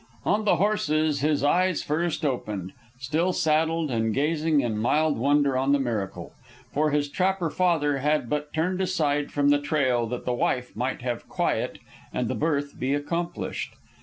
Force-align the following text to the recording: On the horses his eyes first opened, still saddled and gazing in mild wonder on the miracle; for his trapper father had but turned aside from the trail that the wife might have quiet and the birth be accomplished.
On 0.25 0.45
the 0.45 0.55
horses 0.55 1.19
his 1.19 1.43
eyes 1.43 1.83
first 1.83 2.25
opened, 2.25 2.73
still 2.97 3.33
saddled 3.33 3.91
and 3.91 4.11
gazing 4.15 4.61
in 4.61 4.79
mild 4.79 5.15
wonder 5.15 5.55
on 5.55 5.73
the 5.73 5.79
miracle; 5.79 6.33
for 6.73 6.89
his 6.89 7.07
trapper 7.07 7.51
father 7.51 7.99
had 7.99 8.27
but 8.27 8.51
turned 8.51 8.81
aside 8.81 9.31
from 9.31 9.49
the 9.49 9.61
trail 9.61 10.07
that 10.07 10.25
the 10.25 10.33
wife 10.33 10.75
might 10.75 11.03
have 11.03 11.29
quiet 11.29 11.77
and 12.11 12.29
the 12.29 12.33
birth 12.33 12.79
be 12.79 12.95
accomplished. 12.95 13.75